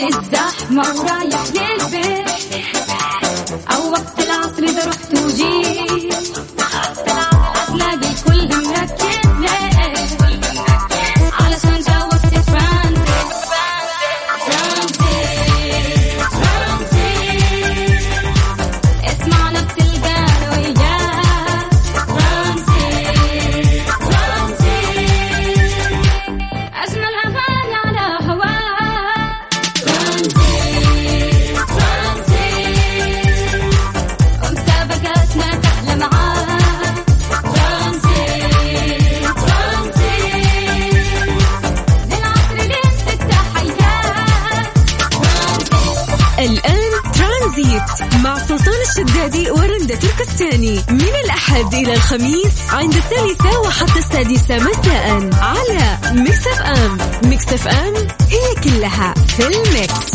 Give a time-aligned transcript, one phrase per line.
[0.00, 2.31] الزحمة ورايح للبيت.
[51.62, 56.98] الأحد إلى الخميس عند الثالثة وحتى السادسة مساء على ميكس أف أم
[57.28, 57.94] ميكس أف أم
[58.30, 60.12] هي كلها في الميكس.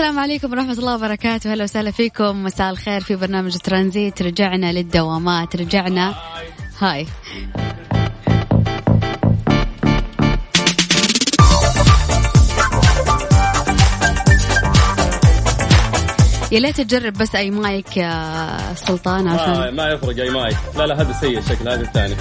[0.00, 1.52] السلام عليكم ورحمة الله وبركاته.
[1.52, 2.42] هلا وسهلا فيكم.
[2.42, 4.22] مساء الخير في برنامج ترانزيت.
[4.22, 5.56] رجعنا للدوامات.
[5.56, 6.14] رجعنا.
[6.78, 7.06] هاي.
[16.52, 20.56] يا ليت تجرب بس أي مايك يا سلطان ما, عشان ما يفرق أي مايك.
[20.76, 21.68] لا لا هذا سيء شكل.
[21.68, 22.16] هذا الثاني.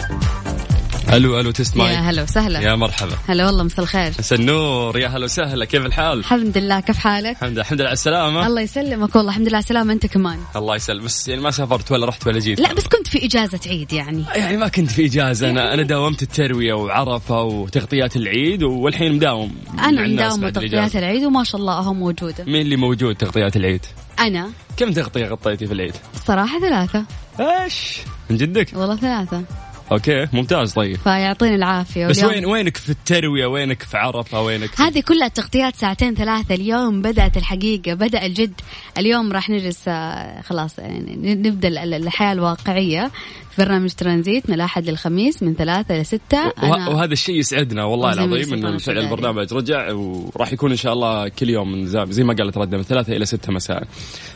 [1.14, 2.60] ألو ألو تست يا هلا وسهلا.
[2.60, 3.18] يا مرحبا.
[3.28, 4.14] هلا والله مساء الخير.
[4.20, 5.00] مساء النور.
[5.00, 5.66] يا هلا وسهلا.
[5.66, 6.80] كيف الحال؟ الحمد لله.
[6.80, 7.62] كيف حالك؟ الحمد لله.
[7.62, 8.48] الحمد لله على السلامة.
[8.48, 9.30] الله يسلمك والله.
[9.30, 9.94] الحمد لله على السلامة.
[9.94, 10.40] أنت كمان.
[10.56, 11.06] الله يسلم.
[11.06, 12.60] بس يعني ما سافرت ولا رحت ولا جيت.
[12.60, 14.26] لا بس كنت في إجازة عيد يعني.
[14.36, 15.50] يعني ما كنت في إجازة.
[15.50, 20.96] أنا أنا داومت التروية وعرفة وتغطيات العيد والحين مداوم الناس مداومة تغطيات.
[20.96, 22.44] العيد وما شاء الله أهو موجودة.
[22.44, 23.86] مين اللي موجود تغطيات العيد؟
[24.20, 24.50] أنا.
[24.78, 27.06] كم تغطية غطيتي في العيد؟ الصراحة ثلاثة.
[27.40, 27.98] إيش؟
[28.30, 29.44] من جدك؟ والله ثلاثة.
[29.92, 30.98] أوكي ممتاز طيب.
[30.98, 32.08] فيعطيني العافية.
[32.08, 34.84] بس وين وينك في التروية؟ وينك في عرفة؟ وينك في...
[34.84, 38.62] هذه كلها تغطيات ساعتين ثلاثة اليوم بدأت الحقيقة بدأ الجد.
[38.98, 43.12] اليوم راح نجلس آه، خلاص يعني نبدأ ال- الحياة الواقعية.
[43.49, 48.14] في برنامج ترانزيت من الأحد للخميس من ثلاثة إلى ستة وه- وهذا الشيء يسعدنا والله
[48.14, 49.00] العظيم فعلا الشدادي.
[49.00, 52.84] البرنامج رجع وراح يكون إن شاء الله كل يوم من زي, ما قالت رده من
[52.84, 53.88] ثلاثة إلى ستة مساء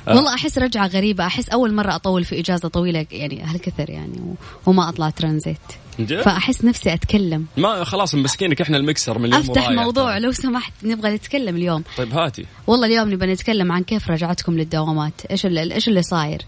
[0.07, 0.15] آه.
[0.15, 4.35] والله أحس رجعة غريبة أحس أول مرة أطول في إجازة طويلة يعني هالكثر يعني و-
[4.69, 5.57] وما أطلع ترانزيت؟
[5.99, 10.19] فأحس نفسي أتكلم ما خلاص مسكينك إحنا المكسر من اليوم أفتح ورايح موضوع ترى.
[10.19, 15.13] لو سمحت نبغى نتكلم اليوم طيب هاتي والله اليوم نبغى نتكلم عن كيف رجعتكم للدوامات
[15.31, 16.41] إيش اللي إيش اللي صاير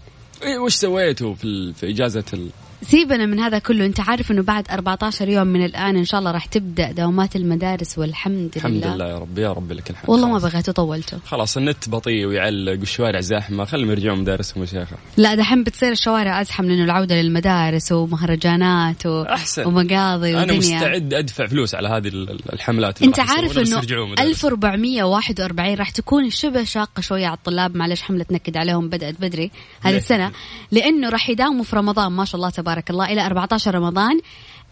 [0.64, 1.72] وش سويتوا في.
[1.72, 2.48] في إجازة ال...
[2.82, 3.86] سيبنا من هذا كله.
[3.86, 7.98] انت عارف انه بعد 14 يوم من الآن إن شاء الله راح تبدأ دوامات المدارس
[7.98, 10.10] والحمد الحمد لله لله يا رب يا رب لك الحمد.
[10.10, 10.38] والله ما.
[10.38, 13.64] بغيت طولته خلاص النت بطيء ويعلق والشوارع زحمة.
[13.64, 14.96] خليهم يرجعون مدارسهم يا شيخة.
[15.16, 19.22] لا دحين بتصير الشوارع أزحم لأنه العودة للمدارس ومهرجانات و...
[19.22, 19.66] أحسن.
[19.66, 23.02] ومقاضي أنا ودنيا مستعد أدفع فلوس على هذه ال- الحملات.
[23.02, 24.28] انت عارف إنه يرجعون مدارس.
[24.44, 27.76] 1441 راح تكون شبه شاقة شوية على الطلاب.
[27.76, 29.50] معلش حملة نكد عليهم بدأت بدري
[29.80, 30.32] هذه؟ السنة.
[30.72, 32.12] لأنه راح يداوموا في رمضان.
[32.12, 34.20] ما شاء الله تبارك الله إلى 14 رمضان.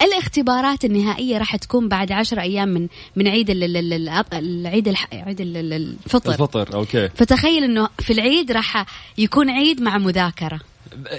[0.02, 5.40] الاختبارات النهائية راح تكون بعد 10 أيام من من عيد ال- ال- ال- العيد عيد
[5.40, 6.32] ال- ال- الفطر.
[6.32, 7.08] الفطر أوكي.
[7.08, 8.86] فتخيل إنه في العيد راح
[9.18, 10.60] يكون عيد مع مذاكرة.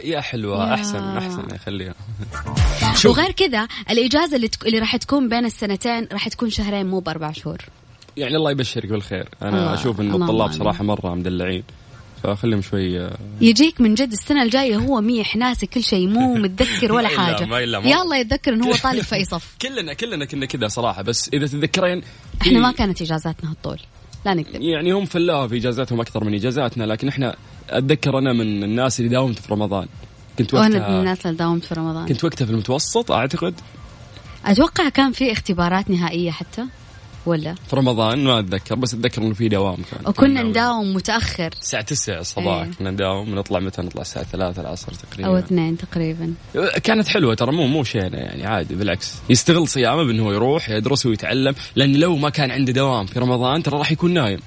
[0.04, 0.74] يا حلوة يا.
[0.74, 1.94] أحسن يخليها
[2.96, 3.18] شوف.
[3.18, 4.66] وغير كذا الإجازة اللي, تك...
[4.68, 7.58] اللي راح تكون بين السنتين راح تكون شهرين مو بأربع شهور.
[8.18, 9.30] يعني الله يبشرك بالخير.
[9.44, 10.60] الله- أشوف إن اللهم الطلاب آمين.
[10.60, 11.64] صراحة مرة مدلعين
[12.26, 16.94] فخليهم شوي آه، يجيك من جد السنة الجاية هو ميح ناسي كل شيء مو متذكر
[16.94, 17.46] ولا ما إلا- حاجة.
[17.46, 17.88] ما إلا مرة.
[17.88, 19.56] يلا يتذكر انه هو طالب في أي صف.
[19.62, 22.02] كلنا كلنا كنا كذا صراحة بس إذا تتذكرين
[22.42, 23.80] إحنا ما كانت إجازاتنا هالطول.
[24.26, 27.36] لا نكذب يعني هم فلاوا في إجازاتهم أكثر من إجازاتنا لكن إحنا
[27.70, 29.88] أتذكر أنا من الناس اللي داومت في رمضان.
[30.40, 32.08] كنت وأنا من وقتها الناس اللي داومت في رمضان.
[32.08, 33.54] كنت وقتها في المتوسط أعتقد.
[34.46, 36.66] أتوقع كان في اختبارات نهائية حتى.
[37.28, 40.00] ولا؟ في رمضان ما أتذكر بس أتذكر إنه في دوام كان.
[40.08, 41.50] وكنا كنا نداوم متأخر.
[41.62, 42.72] الساعة 9 الصباح إيه.
[42.80, 45.30] كنا نداوم نطلع متى؟ نطلع الساعة 3 العصر تقريبا.
[45.30, 46.34] أو اثنين تقريبا.
[46.84, 49.16] كانت حلوة ترى مو مو شينة يعني عادي بالعكس.
[49.30, 53.78] يستغل صيامه بأنه يروح يدرس ويتعلم لأن لو ما كان عنده دوام في رمضان ترى
[53.78, 54.40] راح يكون نايم.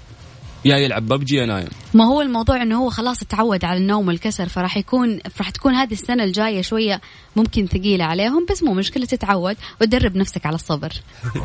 [0.64, 1.68] يا يلعب ببجي يا نايم.
[1.94, 5.92] ما هو الموضوع إنه هو خلاص تعود على النوم والكسر فراح يكون راح تكون هذه
[5.92, 7.00] السنة الجاية شوية
[7.38, 10.92] ممكن ثقيله عليهم بس مو مشكلة تتعود وتدرب نفسك على الصبر.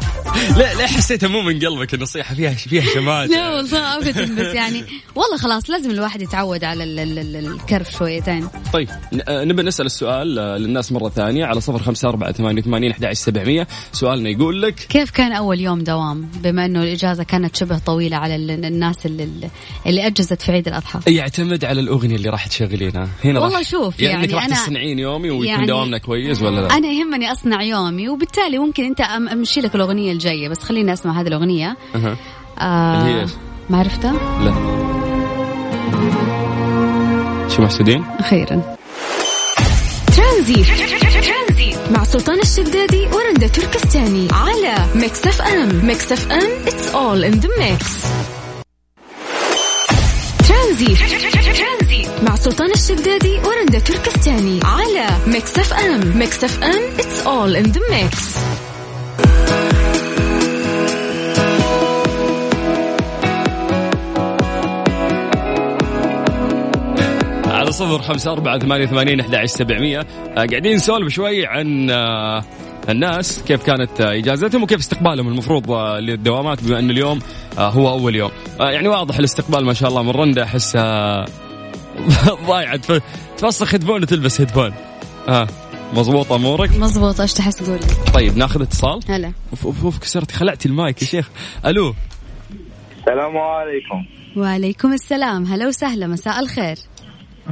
[0.57, 4.84] لا لا حسيتها مو من قلبك النصيحة فيها فيها شمال لا والله ابدا بس يعني
[5.16, 8.48] والله خلاص لازم الواحد يتعود على ال- ال- ال- الكرف شويتين.
[8.74, 8.90] طيب
[9.28, 13.13] آه، نبي نسأل السؤال آه، للناس مرة ثانية على صفر خمسة أربعة ثمانية وثمانين أحد
[13.13, 13.68] سبعمية.
[13.92, 18.36] سؤالنا يقول لك كيف كان أول يوم دوام؟ بما إنه الإجازة كانت شبه طويلة على
[18.36, 19.50] ال- الناس اللي,
[19.88, 21.00] اللي أجزت في عيد الأضحى.
[21.07, 23.10] يعتمد على الأغنية اللي راح تشغلينها.
[23.24, 26.78] هنا والله شوف يعني, يعني راح أنا- تصنعين يومي ويكون يعني دوامنا كويس ولا لا؟
[26.78, 31.28] أنا يهمني أصنع يومي وبالتالي ممكن أنت أمشي لك الأغنية الجاية بس خليني أسمع هذه
[31.28, 31.78] الأغنية.
[31.96, 32.18] أها.
[32.60, 33.26] آه اللي هي؟
[33.70, 34.14] ما عرفتها؟
[34.44, 34.54] لا.
[37.50, 38.76] شو محسودين؟ أخيرا
[40.18, 40.68] ترانزيت.
[41.92, 45.86] مع سلطان الشدادي ورندا تركستاني على ميكس أف أم.
[45.86, 47.84] ميكس أف أم it's all in the mix.
[50.48, 51.33] ترانزيت.
[52.24, 57.72] مع سلطان الشدادي ورندا تركستاني على ميكس اف ام ميكس اف ام it's all in
[57.74, 58.38] the mix.
[67.48, 70.00] على صفر خمسة أربعة ثمانية وثمانين أحد سبعمية.
[70.00, 70.06] آه،
[70.36, 72.44] قاعدين نسولف شوي عن آه،
[72.90, 75.28] الناس كيف كانت آه، إجازتهم وكيف استقبالهم.
[75.28, 77.20] المفروض للدوامات بما أنه اليوم
[77.58, 78.31] هو أول يوم.
[78.60, 81.25] يعني واضح الاستقبال ما شاء الله من رندا أحسها
[82.48, 83.01] ضايعة تف-
[83.38, 84.74] تفسخ هيدفون وتلبس هيدفون.
[85.28, 85.48] آه.
[85.94, 87.80] مضبوط أمورك؟ مزبوط إيش تحس قول
[88.13, 89.34] طيب ناخذ اتصال؟ هلا.
[89.51, 91.30] أوف أوف أوف كسرت خلعتي المايك يا شيخ.
[91.66, 91.94] ألو.
[93.00, 94.06] السلام عليكم.
[94.38, 95.45] وعليكم السلام.
[95.45, 96.75] هلا وسهلا مساء الخير.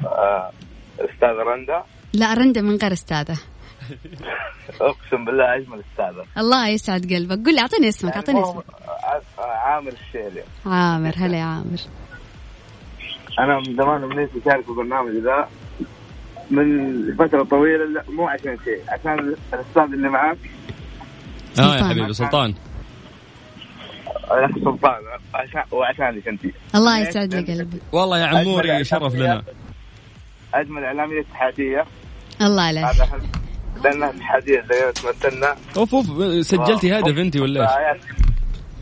[0.05, 0.51] آه،
[0.99, 1.83] أستاذ رندا.
[2.13, 3.37] لا رندا من غير أستاذة.
[4.81, 6.25] أقسم بالله أجمل أستاذة.
[6.37, 7.45] الله يسعد قلبك.
[7.45, 8.63] قول لي أعطيني اسمك أعطيني اسمك.
[9.39, 10.43] عامر الشيلي.
[10.65, 11.79] عامر هلا يا عامر.
[13.39, 15.49] أنا من زمان امنيتي اشارك في البرنامج ذا
[16.51, 20.37] من فترة طويلة لا مو عشان شيء عشان الأستاذ اللي معاك.
[21.59, 21.83] آه يا.
[21.83, 22.53] حبيبي سلطان.
[24.31, 25.01] الاخ سلطان
[25.33, 26.41] عشان وعشانك أنت.
[26.75, 27.79] الله يسعد لي قلبي.
[27.91, 29.43] والله يا عموري شرف لنا.
[30.53, 31.85] أجمل إعلامية اتحادية.
[32.41, 32.85] الله عليك
[33.83, 36.05] لأنها اتحادية زي تمثلنا أوف أوف
[36.45, 38.01] سجلتي هدف أنت ولا إيش؟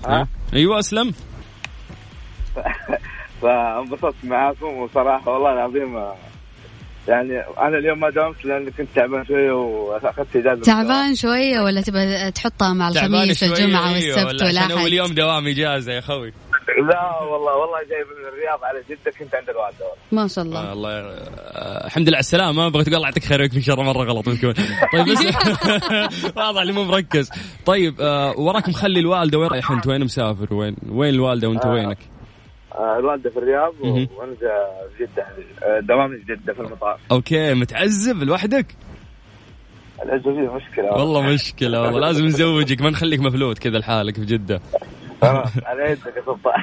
[0.06, 1.14] ها أيوه أسلم.
[3.42, 6.00] فانبسطت معاكم وصراحة والله العظيم
[7.08, 10.62] يعني أنا اليوم ما داومت لاني كنت تعبان شوية وأخذت إجازة.
[10.62, 15.14] تعبان شوية ولا تبغى تحطها مع الخميس والجمعة أيوة، والسبت ولا عشان أول والاحد يوم
[15.14, 16.34] دوام إجازة يا أخوي.
[16.90, 19.86] لا والله والله جاي من الرياض على جدة كنت عند الوالده.
[20.12, 20.60] ما شاء الله.
[20.60, 24.04] آه الله آه الحمد لله على السلامة أبغى تقول الله يعطيك خير ويكفيك شر مرة
[24.04, 24.54] غلط بتكون
[24.94, 25.20] طيب بس
[26.38, 27.30] واضح اللي مو مركز.
[27.66, 31.70] طيب آه وراك مخلي الوالدة وين؟ رايح أنت؟ وين مسافر؟ وين وين الوالدة وأنت آه.
[31.72, 31.98] وينك؟
[32.80, 33.74] الوالده في الرياض.
[33.82, 34.36] وأنا
[34.98, 35.26] في جدة.
[35.64, 37.00] آه، دوامي في جدة في المطار.
[37.12, 38.66] okay متعذب لوحدك؟
[40.04, 40.92] العزوبية مشكلة.
[40.94, 44.62] والله مشكلة والله لازم نزوجك ما نخليك مفلوت كذا لحالك في جدة.
[45.22, 46.54] خلاص على يدك يا سلطان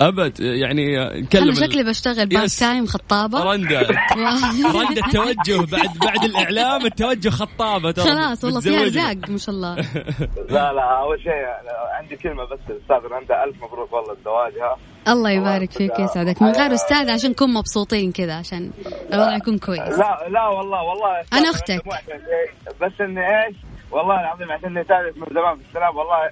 [0.00, 3.42] أبد يعني نكلم أنا شكلي بشتغل part time خطابة.
[3.52, 3.80] رندا
[4.74, 8.04] رندا التوجه بعد بعد الإعلام التوجه خطابة ترى.
[8.04, 8.80] خلاص والله فيها.
[8.80, 9.74] ارزاق ما شاء الله.
[10.54, 14.76] لا لا أول شيء أنا عندي كلمة بس الاستاذ رندا ألف مبروك والله زواجها
[15.08, 16.42] الله يبارك فيك يسعدك.
[16.42, 18.70] من غير أستاذ عشان نكون مبسوطين كذا عشان
[19.12, 19.80] الوضع يكون كويس.
[19.98, 21.22] لا لا والله والله.
[21.32, 23.56] عشان شيء، بس إني إيش
[23.90, 26.30] والله العظيم عشان إني تعرف من زمان في السلام والله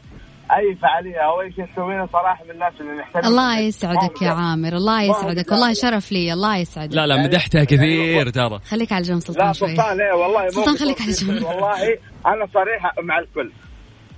[0.58, 4.72] أي فعالية أو اي شيء تسوينه صراحة من الناس اللي نحترم الله يسعدك يا عامر
[4.72, 5.52] الله يسعدك.
[5.52, 6.94] والله شرف لي الله يسعدك.
[6.94, 8.58] لا لا مدحتها كثير ترى.
[8.70, 9.76] خليك على جنب لا سلطان شوي.
[9.76, 11.42] سلطان إيه والله سلطان خليك على جنب.
[11.42, 13.52] والله أنا صريحة مع الكل.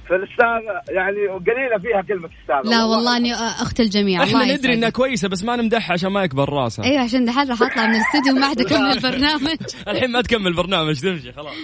[0.09, 4.91] فالاستاذ يعني قليلة فيها كلمة أستاذ لا والله إني أخت الجميع الله إحنا ندري إنها
[4.91, 6.85] كويسة بس ما نمدحها عشان ما يكبر راسها.
[6.85, 9.57] أيوه عشان دحين راح اطلع من الاستوديو وما عاد اكمل البرنامج.
[9.89, 11.55] الحين ما تكمل برنامج تمشي خلاص.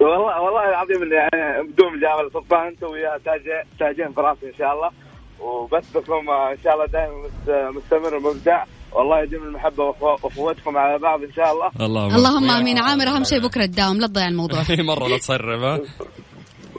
[0.00, 3.40] والله والله العظيم إني يعني بدون مجاملة سلطان أنت ويا تاج
[3.78, 4.90] تاجين في راسي إن شاء الله.
[5.40, 8.64] وبثكم إن شاء الله دائما مست- مستمر ومبدع.
[8.92, 11.70] والله يديم المحبة وأخوتكم على بعض إن شاء الله.
[11.86, 12.78] اللهم اللهم آمين.
[12.78, 14.58] عامر أهم شيء بكرة تداوم لا تضيع الموضوع.
[14.90, 15.80] مرة لا تصرف ها.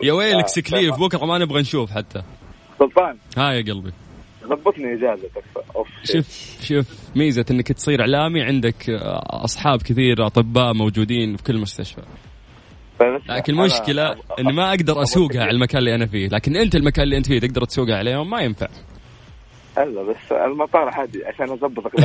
[0.04, 2.22] يا ويلك سكليف بكره ما نبغى نشوف حتى.
[2.80, 3.18] سلطان.
[3.38, 3.92] ها يا قلبي.
[4.48, 5.44] ضبطني إجازتك.
[5.76, 5.88] أوف.
[6.04, 6.86] شوف شوف
[7.16, 12.02] ميزة إنك تصير إعلامي عندك آه، أصحاب كثير أطباء موجودين في كل مستشفى.
[13.30, 17.04] لكن أنا- المشكلة إني ما أقدر أسوقها على المكان اللي أنا فيه لكن أنت المكان
[17.04, 18.68] اللي أنت فيه تقدر تسوقها عليهم ما ينفع.
[19.78, 22.00] الا بس المطار عادي عشان اضبطك.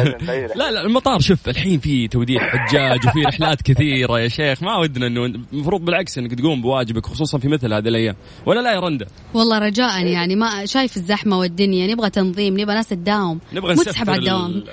[0.57, 5.07] لا لا المطار شوف الحين في توديع حجاج وفي رحلات كثيرة يا شيخ ما ودنا
[5.07, 8.15] إنه المفروض بالعكس إنك تقوم بواجبك خصوصا في مثل هذه الأيام.
[8.47, 12.89] ولا لا يا رندا؟ والله رجاء يعني ما شايف الزحمة والدنيا نبغى تنظيم نبغى ناس
[12.89, 13.41] تداوم.
[13.53, 14.65] نبغى تسحب على ال- الدوام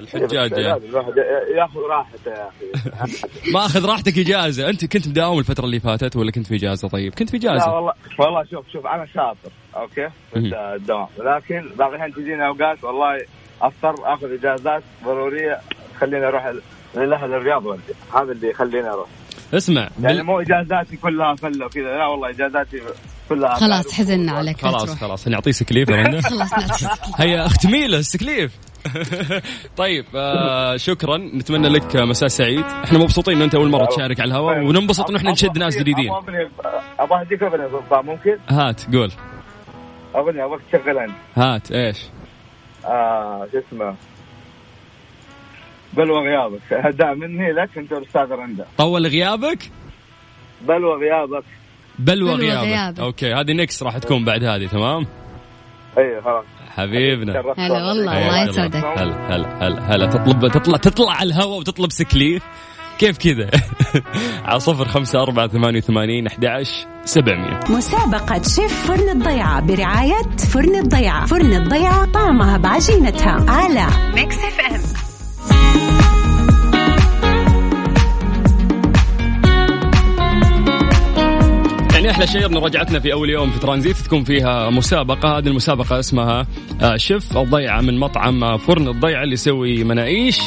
[0.00, 0.52] الحجاج.
[0.52, 0.86] يعني.
[0.88, 1.12] الواحد
[1.56, 3.12] ياخذ راحته يا أخي.
[3.54, 4.68] ما أخذ راحتك إجازة.
[4.70, 7.72] أنت كنت مداوم الفترة اللي فاتت ولا كنت في إجازة طيب؟ كنت في لا إجازة.
[7.72, 10.38] والله والله شوف شوف أنا شاطر أوكي؟ في.
[10.76, 13.18] الدوام لكن بعض الاحيان تجيني أوقات والله
[13.62, 15.60] أضطر آخذ إجازات ضرورية
[15.96, 16.62] تخليني أروح ال-
[16.96, 17.82] للاهل الرياض وارجع
[18.14, 19.08] هذا اللي يخليني أروح.
[19.54, 20.24] اسمع يعني بال...
[20.26, 21.82] مو إجازاتي كلها فله وكذا.
[21.96, 22.80] لا والله إجازاتي
[23.28, 23.92] كلها خلاص.
[23.92, 24.90] حزنا عليك لا خلاص.
[24.94, 25.90] خلاص نعطيه sick leave
[26.24, 26.84] خلاص.
[27.20, 28.52] هيا اختمي له ال sick leave
[29.76, 31.16] طيب آه شكرا.
[31.16, 32.64] نتمنى لك مساء سعيد.
[32.64, 36.10] إحنا مبسوطين إن أنت أول مرة تشارك على الهواء وننبسط انه إحنا نشد ناس جديدين.
[36.98, 37.68] أبغى اديك اغنيه
[38.02, 39.12] ممكن؟ هات قول.
[40.16, 41.14] اغنيه ابغاك تشغلها أنت.
[41.36, 41.98] هات إيش؟
[42.84, 43.94] آه شو اسمه؟
[45.92, 46.72] بلوى غيابك.
[46.86, 48.66] هداء مني لك أنت والاستاذ رندا.
[48.78, 49.58] طول غيابك؟
[50.62, 51.44] بلوى غيابك.
[51.98, 52.64] بلوى, بلوى غيابك.
[52.64, 53.00] غيابك.
[53.00, 55.06] okay هذه next راح تكون بعد هذه تمام؟
[55.98, 56.44] اي خلاص.
[56.76, 57.32] حبيبنا.
[57.58, 58.18] هلا والله.
[58.18, 58.44] الله.
[58.48, 58.76] يسعدك.
[58.76, 60.06] هلا هلا هلا هلا.
[60.06, 62.42] تطلب تطلع تطلع على الهواء وتطلب سكليف
[62.98, 63.50] كيف كذا؟
[64.48, 67.60] على صفر خمسة أربعة ثمانية وثمانين أحد عشر سبعمية.
[67.70, 70.22] مسابقة شيف فرن الضيعة برعاية
[70.52, 71.26] فرن الضيعة.
[71.26, 73.50] فرن الضيعة طعمها بعجينتها.
[73.50, 74.99] على ميكس إف إم.
[82.26, 85.38] شيء أن رجعتنا في أول يوم في ترانزيت تكون فيها مسابقة.
[85.38, 86.46] هذه المسابقة اسمها
[86.80, 90.38] آه، شيف الضيعة من مطعم آه، فرن الضيعة اللي يسوي مناقيش.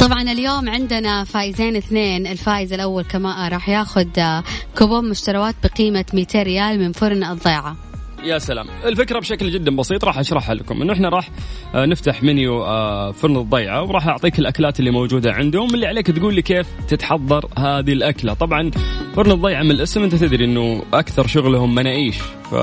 [0.00, 2.26] طبعا اليوم عندنا فايزين اثنين.
[2.26, 4.42] الفايز الأول كمان راح ياخذ آه،
[4.78, 7.76] كوبون مشتريات بقيمة 200 ريال من فرن الضيعة.
[8.24, 8.66] يا سلام.
[8.84, 10.82] الفكرة بشكل جدا بسيط راح أشرحها لكم.
[10.82, 11.30] إنه إحنا راح
[11.74, 16.34] آه، نفتح منيو آه، فرن الضيعة وراح أعطيك الأكلات اللي موجودة عندهم اللي عليك تقول
[16.34, 18.34] لي كيف تتحضر هذه الأكلة.
[18.34, 18.70] طبعا
[19.16, 22.16] فرن الضيعة من الاسم أنت تدري إنه أكثر شغلهم مناقيش.
[22.50, 22.54] ف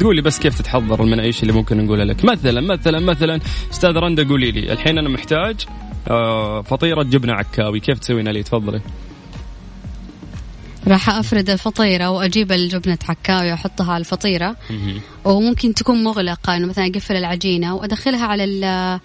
[0.00, 2.24] تقول لي بس كيف تتحضر المناقيش اللي ممكن نقولها لك.
[2.24, 5.56] مثلا مثلا مثلا أستاذ رندا قولي لي الحين أنا محتاج
[6.10, 7.80] آه، فطيرة جبنة عكاوي.
[7.80, 8.80] كيف تسوينا لي؟ تفضلي.
[10.86, 14.56] راح أفرد الفطيره وأجيب الجبنة عكاوي وأحطها على الفطيرة.
[15.24, 19.00] وممكن تكون مغلقة إنه مثلا أقفل العجينة وأدخلها على ال-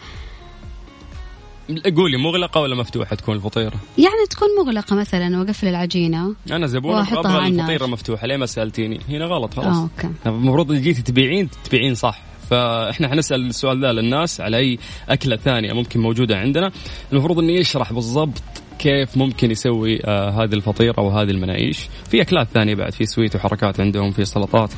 [1.98, 7.20] قولي مغلقة ولا مفتوحة تكون الفطيرة؟ يعني تكون مغلقة مثلا وأقفل العجينة أنا زبون وأحطها
[7.38, 7.48] أبغى.
[7.48, 9.68] الفطيرة مفتوحة ليه ما سألتيني؟ هنا غلط خلاص.
[9.78, 10.10] آه، okay.
[10.26, 12.22] المفروض إن جيتي تبيعين تبيعين صح.
[12.50, 16.72] فإحنا حنسأل السؤال ذا للناس على أي أكلة ثانية ممكن موجودة عندنا.
[17.14, 18.42] المفروض إنه يشرح بالضبط
[18.84, 21.90] كيف ممكن يسوي آه هذه الفطيرة وهذه المناقيش.
[22.10, 24.70] في أكلات ثانية بعد في sweet وحركات عندهم في سلطات.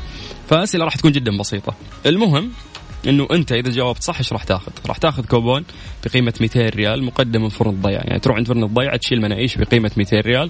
[0.47, 1.75] فأسئلة راح تكون جدا بسيطة.
[2.05, 2.51] المهم
[3.07, 5.65] إنه أنت إذا جاوبت صح إيش راح تاخذ؟ راح تاخذ كوبون
[6.05, 9.91] بقيمة 200 ريال مقدم من فرن الضيعه، يعني تروح عند فرن الضيعه تشيل مناقيش بقيمة
[9.97, 10.49] 200 ريال.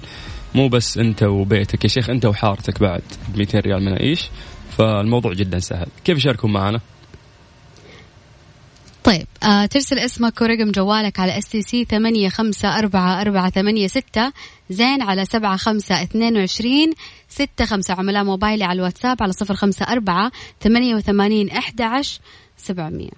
[0.54, 3.02] مو بس أنت وبيتك يا شيخ أنت وحارتك بعد
[3.34, 4.30] ب 200 ريال مناقيش.
[4.78, 6.80] فالموضوع جدا سهل، كيف يشاركون معنا؟
[9.06, 13.86] طيب آه ترسل اسمك ورقم جوالك على اس تي سي ثمانية خمسة أربعة أربعة ثمانية
[13.86, 14.32] ستة
[14.70, 16.92] زين على سبعة خمسة اثنين وعشرين
[17.28, 17.94] ستة خمسة.
[17.94, 22.20] عملاء موبايلي على الواتساب على صفر خمسة أربعة ثمانية وثمانين أحد عشر
[22.56, 23.10] سبعمية.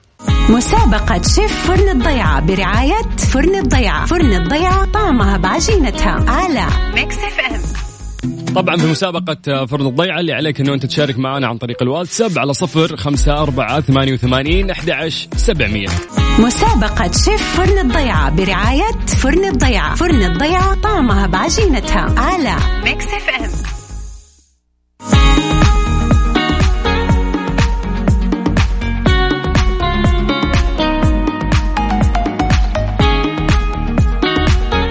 [0.49, 3.03] مسابقة شيف فرن الضيعة برعاية
[3.33, 4.07] فرن الضيعة.
[4.07, 6.31] فرن الضيعة طعمها بعجينتها.
[6.31, 7.68] على ميكس اف ام
[8.59, 12.53] طبعا في مسابقة فرن الضيعة اللي عليك إنه أنت تشارك معنا عن طريق الواتساب على
[12.55, 15.89] صفر خمسة أربعة ثمانية وثمانين أحد عشر سبعمية.
[16.39, 19.95] مسابقة شيف فرن الضيعة برعاية فرن الضيعة.
[19.95, 22.15] فرن الضيعة طعمها بعجينتها.
[22.21, 23.51] على ميكس اف ام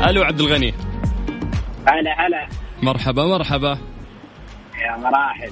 [0.09, 0.73] ألو عبد الغني.
[1.87, 2.56] هلا هلا.
[2.83, 3.77] مرحبا مرحبا.
[4.75, 5.51] يا مراحب.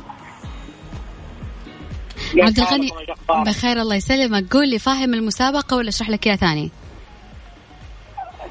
[2.38, 2.90] عبد الغني
[3.46, 4.54] بخير الله يسلمك.
[4.54, 6.72] قول لي فاهم المسابقة ولا اشرح لك إياها ثاني؟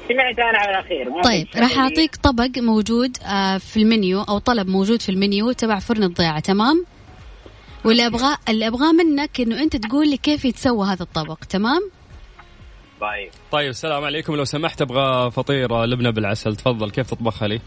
[0.09, 1.79] سمعت أنا على الاخير ما طيب راح شيء.
[1.79, 6.85] أعطيك طبق موجود آه في المنيو أو طلب موجود في المنيو تبع فرن الضيعة تمام؟
[7.85, 11.91] واللي أبغاه اللي أبغاه منك إنه أنت تقول لي كيف يتسوى هذا الطبق تمام؟
[13.01, 13.31] طيب.
[13.51, 14.35] طيب السلام عليكم.
[14.35, 16.55] لو سمحت أبغى فطيرة لبنة بالعسل.
[16.55, 17.61] تفضل كيف تطبخها لي؟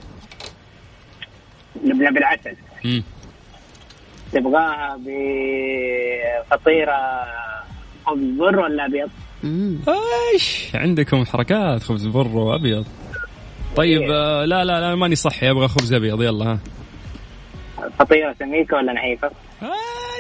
[1.84, 2.56] لبنه بالعسل.
[2.84, 3.02] مم.
[4.32, 4.98] تبغاها
[6.50, 6.96] بفطيرة
[8.06, 9.10] خبز بر ولا أبيض؟
[10.34, 12.86] إيش؟ عندكم حركات خبز بر وأبيض.
[13.76, 16.58] طيب آه لا لا لا ماني صحي أبغى خبز أبيض يلا ها.
[17.98, 19.30] فطيرة سميكة ولا نحيفة؟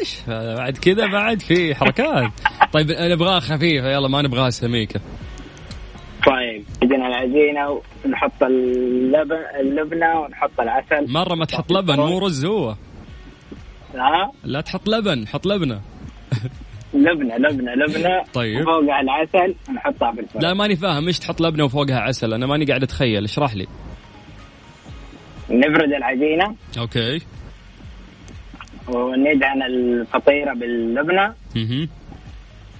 [0.00, 2.30] إيش؟ بعد كذا بعد في حركات.
[2.72, 5.00] طيب نبغاها خفيفة يلا ما نبغاها سميكة.
[6.26, 6.64] طيب.
[6.88, 11.12] عندنا العجينه ونحط اللبن اللبنة ونحط العسل.
[11.12, 12.74] مرة ما تحط لبن مو رز هو.
[13.94, 15.80] ها؟ لا تحط لبن حط لبنة.
[16.94, 18.24] لبنة لبنة لبنة.
[18.34, 18.60] طيب.
[18.60, 20.42] وفوقها العسل ونحطها في الفرن.
[20.42, 23.66] لا ماني فاهم إيش تحط لبنة وفوقها عسل أنا ماني قاعد أتخيل اشرح لي.
[25.50, 27.20] نفرد العجينه okay.
[28.88, 31.34] وندهن الفطيرة باللبنة.
[31.56, 31.88] أها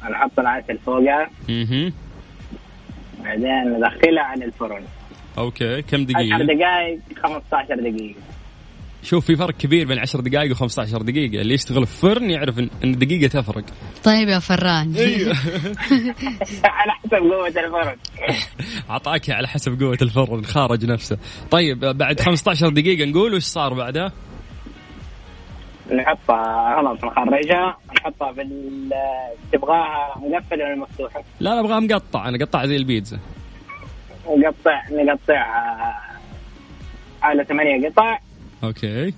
[0.07, 1.31] ونحط العسل فوقها.
[1.51, 1.93] أها
[3.25, 4.85] بعدين ندخلها على الفرن.
[5.39, 8.21] okay كم 10 دقيقه دقائق 15 دقيقة.
[9.03, 12.71] شوف في فرق كبير بين 10 دقائق و15 دقيقة، اللي يشتغل في فرن يعرف ان
[12.85, 13.65] إن الدقيقة تفرق.
[14.05, 14.95] طيب يا فران.
[16.65, 17.97] على حسب قوة الفرن.
[18.91, 21.19] أعطاك على حسب قوة الفرن خارج نفسه.
[21.51, 24.13] طيب بعد 15 دقيقة نقول وش صار بعدها؟
[25.93, 28.91] نحطها خلاص نخرجها نحطها في ال-
[29.53, 33.19] تبغاها مقفلة ولا مفتوحة؟ لا أنا ابغاه مقطع، أنا قطع زي البيتزا.
[34.29, 36.01] نقطع نقطعها
[37.23, 38.19] على ثمانية قطع
[38.65, 39.15] okay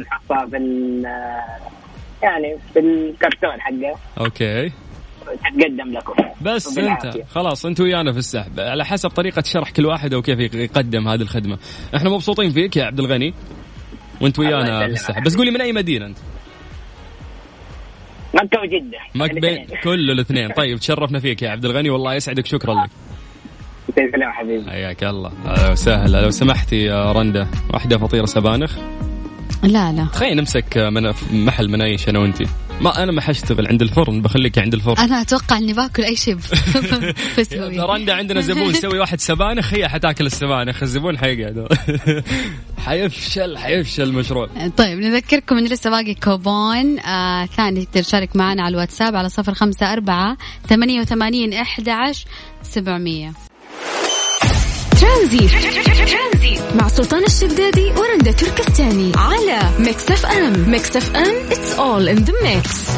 [0.00, 1.02] نحطها في ال
[2.22, 4.72] يعني في الكرتون حقه okay
[5.26, 6.78] تقدم لكم بس.
[6.78, 11.20] أنت خلاص أنت ويانا في السحب على حسب طريقة شرح كل واحد وكيف يقدم هذه
[11.22, 11.58] الخدمة.
[11.96, 13.34] إحنا مبسوطين فيك يا عبد الغني.
[14.22, 14.78] وانت ويانا.
[14.78, 16.18] في السحب، بس قولي من أي مدينة أنت؟
[18.34, 19.66] مكة وجدة مك بين.
[19.84, 20.48] كل الاثنين.
[20.48, 21.90] طيب تشرفنا فيك يا عبد الغني.
[21.90, 22.46] والله يسعدك.
[22.46, 22.90] شكرا لك.
[23.96, 24.70] تسلم حبيبي.
[24.70, 25.32] حياك الله.
[25.46, 26.22] أهلا وسهلا.
[26.22, 28.78] لو سمحتي يا رندا واحدة فطيرة سبانخ.
[29.62, 30.06] لا لا.
[30.12, 32.42] تخيل نمسك من محل منايش أنا وانت
[32.82, 34.98] ما أنا ما حشتغل عند الفرن بخليك عند الفرن.
[34.98, 36.36] أنا أتوقع إني باكل أي شيء.
[37.38, 40.82] بسوي رندا عندنا زبون يسوي واحد سبانخ هي حتاكل السبانخ.
[40.82, 41.68] الزبون حيقعد.
[42.86, 44.48] حيفشل حيفشل المشروع.
[44.76, 46.98] طيب نذكركم إن لسه باقي كوبون.
[46.98, 50.36] آه ثاني تقدر تشارك معنا على الواتساب على صفر خمسة أربعة
[50.68, 52.24] ثمانية وثمانين إحدى عشر
[52.62, 53.32] سبعمية.
[55.02, 55.50] ترانزيت.
[56.80, 60.70] مع سلطان الشدادي ورندا تركستاني على ميكس اف ام.
[60.70, 62.90] ميكس اف ام it's all in the mix.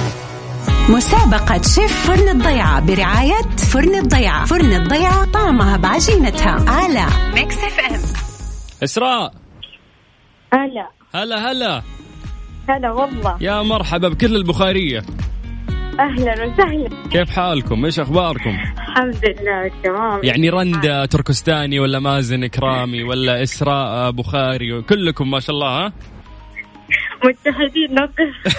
[0.91, 4.45] مسابقة شيف فرن الضيعة برعاية فرن الضيعة.
[4.45, 6.65] فرن الضيعة طعمها بعجينتها.
[6.71, 8.01] على ميكس اف ام.
[8.85, 9.35] إسراء.
[10.53, 10.89] هلا.
[11.15, 11.83] هلا هلا.
[12.69, 13.37] هلا والله.
[13.41, 15.05] يا مرحبا بكل البخارية.
[16.01, 16.89] أهلا وسهلا.
[17.11, 20.21] كيف حالكم؟ إيش أخباركم؟ الحمد لله تمام.
[20.25, 25.93] يعني رندا تركستاني ولا مازن كرامي ولا إسراء بخاري كلكم ما شاء الله ها؟
[27.25, 28.55] متحدين نقص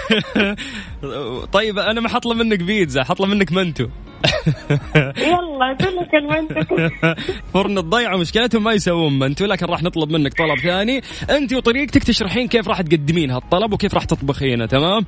[1.56, 3.86] طيب أنا ما حطلب منك بيتزا حطلب منك منتو.
[5.16, 6.74] يلا كلك المنطق
[7.54, 11.02] فرن الضيعة مشكلتهم ما يسوون منتو لكن راح نطلب منك طلب ثاني.
[11.30, 15.06] أنت وطريقتك تشرحين كيف راح تقدمين هالطلب وكيف راح تطبخينه تمام؟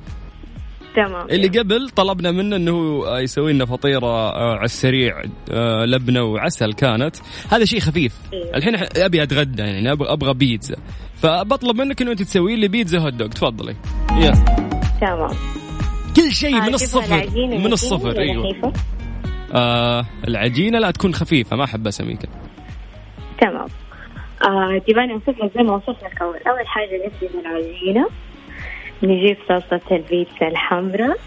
[0.95, 1.27] تمام.
[1.29, 7.15] اللي قبل طلبنا منه إنه يسوي لنا فطيرة آه، على السريع آه، لبنة وعسل كانت.
[7.51, 8.15] هذا شيء خفيف.
[8.33, 8.55] إيه.
[8.55, 10.75] الحين أبي أتغدى يعني أبغى أبغى بيتزا.
[11.15, 13.27] فبطلب منك إنه أنت تسوي لي بيتزا هوت دوغ.
[13.27, 13.75] تفضلي.
[14.21, 14.31] يا
[15.01, 15.31] تمام.
[16.15, 17.29] كل شيء من أجيبها الصفر.
[17.37, 18.73] من الصفر أيوه؟
[19.53, 22.29] آه العجينة لا تكون خفيفة ما احبها سميكه
[23.41, 23.67] تمام.
[24.47, 28.07] آه تبغاني اوصف لك زي ما اوصف لك أول اول حاجة نفرد العجينه
[29.03, 31.17] نجيب صلصة البيتزا الحمراء.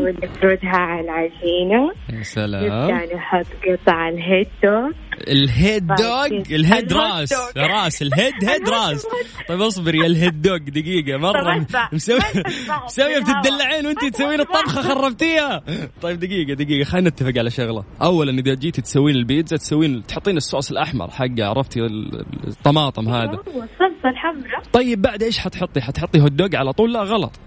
[0.00, 4.90] ونفردها على العجينة يا سلام نبدأ نحط قطع الهيت دوغ
[5.28, 7.66] الهيد دوغ بعدين الهيد راس دوغ.
[7.66, 9.06] راس الهيد هيد راس
[9.48, 11.66] طيب اصبري يا الهيد دوغ دقيقة مرة.
[11.92, 12.84] مسوي تسمع.
[12.84, 13.18] مسوية.
[13.18, 14.40] بتدلعين وانت تسوين.
[14.40, 15.62] الطبخة خربتيها
[16.02, 20.70] طيب دقيقة دقيقة خلينا نتفق على شغلة أولا إذا جيتي تسوين البيتزا تسوين تحطين الصوص
[20.70, 26.48] الأحمر حقه عرفتي ال- الطماطم هذا والصلصة الحمراء طيب بعد إيش حتحطي؟ حتحطي hot dog
[26.56, 27.40] على طول؟ لا غلط.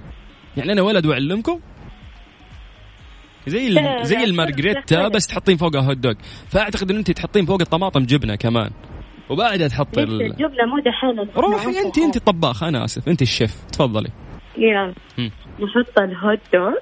[0.58, 1.60] يعني أنا ولد وأعلمكم؟
[3.48, 3.76] زي.
[4.02, 5.08] زي المارجريتا.
[5.08, 6.14] بس تحطين فوقها hot dog،
[6.48, 8.70] فأعتقد إن انت تحطين فوق الطماطم جبنة كمان.
[9.30, 10.22] وبعدها تحطي لسه ال...
[10.22, 14.10] الجبنة مو دحين روحي انت انت الطباخ أنا آسف انت الشيف تفضلي.
[14.58, 14.94] يلا.
[15.60, 16.74] نحط ال hot dog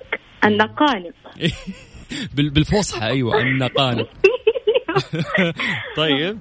[0.45, 1.13] النقانق
[2.35, 2.49] بال...
[2.49, 4.07] بالفصحى أيوه النقانق.
[5.97, 6.39] طيب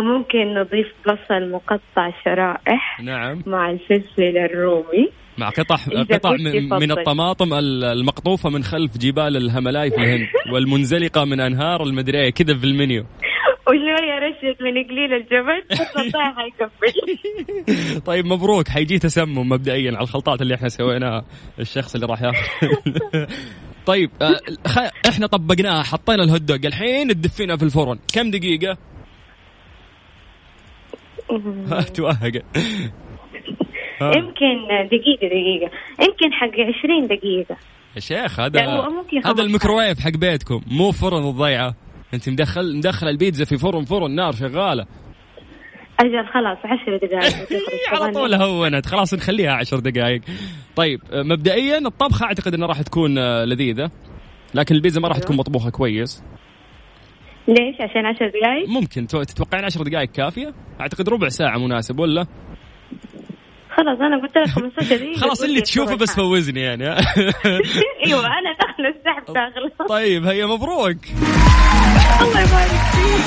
[0.00, 3.42] ممكن نضيف بصل مقطع شرائح نعم.
[3.46, 5.08] مع الفلفل الرومي.
[5.38, 5.76] مع قطع
[6.10, 6.90] قطع من, من.
[6.90, 12.58] الطماطم ال- المقطوفة من خلف جبال الهملاي في الهند والمنزلقة من أنهار المدري إيه، كذا
[12.58, 13.04] في المنيو.
[13.68, 15.62] وشوية رشة من قليل الجبل.
[16.36, 18.68] حيكفي طيب مبروك.
[18.68, 21.24] حيجي تسمم مبدئيا على الخلطات اللي إحنا سويناها
[21.60, 22.46] الشخص اللي راح ياخذ
[23.86, 24.40] طيب آه،
[25.08, 26.58] إحنا طبقناها حطينا ال hot dog.
[26.66, 27.98] الحين تدفينها في الفرن.
[28.14, 28.76] كم دقيقة؟
[31.96, 32.32] توهق.
[34.02, 35.70] يمكن دقيقة دقيقة.
[36.00, 37.56] يمكن حق 20 دقيقة.
[37.94, 39.42] يا شيخ هذا هذا 15.
[39.42, 41.74] الميكروويف حق بيتكم مو فرن الضيعة.
[42.14, 44.86] انت مدخل مدخل البيتزا في فرن فرن نار شغالة.
[46.00, 47.48] أجل خلاص 10 دقائق.
[47.92, 48.86] على طول هونت.
[48.86, 50.20] خلاص نخليها عشر دقائق.
[50.76, 53.90] طيب مبدئيا الطبخة أعتقد إنها راح تكون آه، لذيذة.
[54.54, 56.22] لكن البيتزا ما راح تكون مطبوخة كويس.
[57.48, 62.26] ليش؟ عشان 10 دقائق ممكن تو- تتوقعين عشر دقائق كافية؟ أعتقد ربع ساعة مناسب ولا؟
[63.76, 65.20] خلاص أنا قلت لك 15 دقيقة.
[65.20, 66.84] خلاص اللي لي تشوفه بس فوزني يعني.
[68.06, 70.96] أيوة أنا داخلة السحب داخلة طيب هيا مبروك.
[72.20, 73.22] الله يبارك فيك.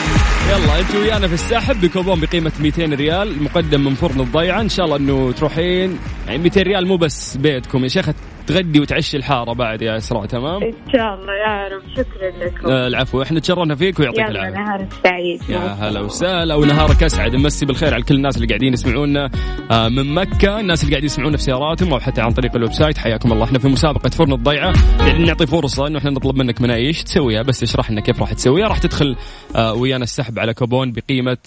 [0.51, 4.61] يلا انت ويانا في الساحب بكوبون بقيمة 200 ريال مقدم من فرن الضيعة.
[4.61, 5.99] إن شاء الله إنه تروحين.
[6.27, 8.13] يعني 200 ريال مو بس بيتكم يا شيخة.
[8.47, 11.81] تغدي وتعشي الحارة بعد يا إسراء تمام؟ إن شاء الله يا رب.
[11.97, 12.67] شكرا لكم.
[12.67, 13.21] آه العفو.
[13.21, 14.59] إحنا تشرفنا فيك ويعطيك يلا العافية.
[14.59, 15.41] نهار سعيد.
[15.49, 19.29] يا هلا وسهلا ونهارك اسعد نمسي بالخير على كل الناس اللي قاعدين يسمعونا
[19.71, 20.59] آه، من مكة.
[20.59, 22.97] الناس اللي قاعدين يسمعونا في سياراتهم أو حتى عن طريق ال website.
[22.97, 23.43] حياكم الله.
[23.43, 24.73] إحنا في مسابقة فرن الضيعة.
[24.99, 27.41] قاعدين نعطي فرصة إنه إحنا نطلب منك منايش تسويها.
[27.41, 28.67] بس اشرح لنا كيف راح تسويها.
[28.67, 29.15] راح تدخل
[29.55, 31.37] آه، ويانا السحب على كوبون بقيمة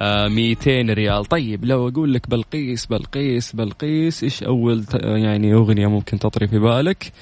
[0.00, 1.24] 200 ريال.
[1.24, 7.12] طيب لو أقول لك بلقيس بلقيس بلقيس إيش أول يعني أغنية ممكن تطري في بالك؟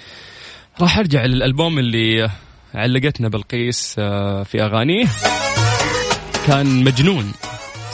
[0.80, 2.30] راح أرجع للألبوم اللي آه،
[2.74, 5.06] علقتنا بلقيس آه، في أغانيه.
[6.46, 7.32] كان مجنون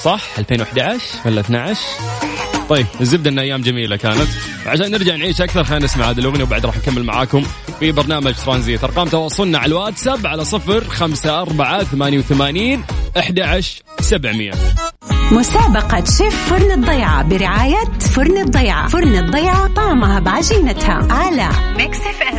[0.03, 1.81] صح؟ 2011 ولا 12
[2.69, 4.29] طيب الزبدة إن أيام جميلة كانت.
[4.67, 7.43] عشان نرجع نعيش أكثر خلينا نسمع هذه الأغنية وبعد راح نكمل معاكم
[7.81, 8.85] في برنامج ترانزيت.
[8.85, 12.85] أرقام تواصلنا على الواتساب على صفر خمسة أربعة ثمانية وثمانين
[14.07, 14.53] أحد عشر سبعمية.
[15.33, 18.89] مسابقة شيف فرن الضيعة برعاية فرن الضيعة.
[18.89, 21.09] فرن الضيعة طعمها بعجينتها.
[21.11, 22.36] على Mix FM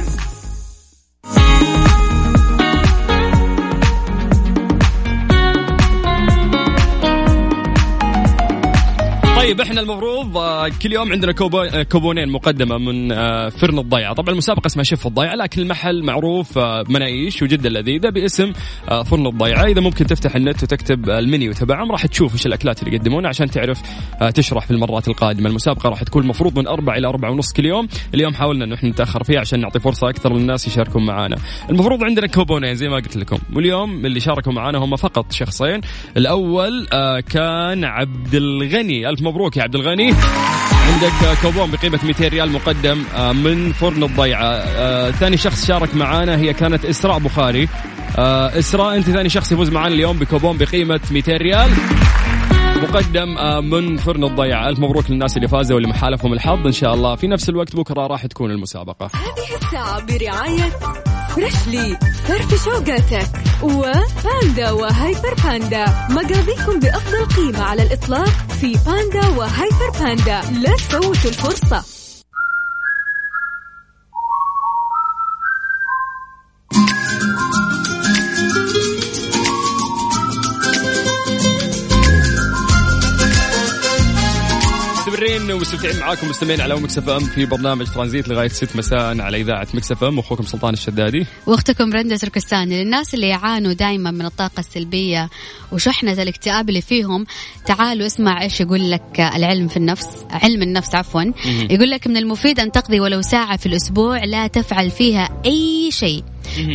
[9.47, 14.29] طيب إحنا المفروض آه، كل يوم عندنا آه، كوبونين مقدمة من آه، فرن الضيعه، طبعا
[14.29, 16.57] المسابقة اسمها شيف الضيعه لكن المحل معروف
[16.89, 18.53] مناقيش وجدا لذيذة باسم
[19.05, 23.29] فرن الضيعه، إذا ممكن تفتح النت وتكتب المنيو تبعهم راح تشوف إيش الأكلات اللي يقدمونها
[23.29, 23.81] عشان تعرف
[24.33, 27.87] تشرح في المرات القادمة، المسابقة راح تكون المفروض من أربعة إلى أربعة ونص كل يوم،
[28.13, 31.35] اليوم حاولنا انه إحنا نتأخر فيها عشان نعطي فرصة أكثر للناس يشاركون معنا.
[31.69, 35.81] المفروض عندنا كوبونين زي ما قلت لكم، واليوم اللي شاركوا معنا هم فقط شخصين،
[36.17, 36.87] الأول
[37.29, 40.13] كان عبد الغني، ألف مبروك يا عبد الغني.
[40.93, 44.43] عندك كوبون بقيمة 200 ريال مقدم آه، من فرن الضيعة.
[44.43, 47.69] آه، ثاني شخص شارك معانا هي كانت إسراء بخاري.
[48.17, 51.71] آه، إسراء أنت ثاني شخص يفوز معانا اليوم بكوبون بقيمة 200 ريال.
[52.81, 53.27] مقدم
[53.69, 54.69] من فرن الضيعة.
[54.69, 56.65] ألف مبروك للناس اللي فازوا واللي محالفهم الحظ.
[56.65, 59.09] إن شاء الله في نفس الوقت بكرة راح تكون المسابقة.
[59.13, 60.71] هذه الساعة برعاية
[61.37, 61.97] Freshly
[62.27, 63.29] فرف شوقاتك
[63.63, 65.85] وباندا وهيبر باندا.
[66.09, 70.41] مقاضيكم بأفضل قيمة على الإطلاق في باندا وهيبر باندا.
[70.59, 71.96] لا تفوتوا الفرصة.
[85.47, 89.67] مستمرين ومستمتعين معاكم مستمعين على Mix FM في برنامج ترانزيت لغاية 6 مساء على إذاعة
[89.73, 90.17] Mix FM.
[90.17, 91.25] واخوكم سلطان الشدادي.
[91.47, 92.83] وأختكم رندا تركستاني.
[92.83, 95.29] للناس اللي يعانوا دائما من الطاقة السلبية
[95.71, 97.25] وشحنة الاكتئاب اللي فيهم
[97.65, 101.23] تعالوا اسمع إيش يقول لك العلم في النفس علم النفس عفوا.
[101.69, 106.23] يقول لك من المفيد أن تقضي ولو ساعة في الأسبوع لا تفعل فيها أي شيء.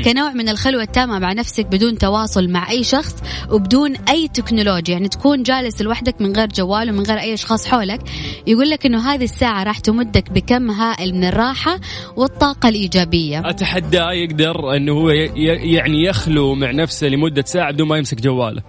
[0.04, 3.14] كنوع من الخلوة التامة مع نفسك بدون تواصل مع أي شخص
[3.50, 4.92] وبدون أي تكنولوجيا.
[4.92, 8.00] يعني تكون جالس لوحدك من غير جوال ومن غير أي أشخاص حولك.
[8.46, 11.80] يقول لك أنه هذه الساعة راح تمدك بكم هائل من الراحة
[12.16, 13.42] والطاقة الإيجابية.
[13.44, 18.62] اتحداه يقدر إنه هو يعني يخلو مع نفسه لمدة ساعة بدون ما يمسك جواله.